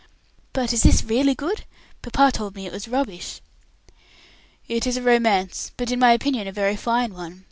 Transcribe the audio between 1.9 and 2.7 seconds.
Papa told me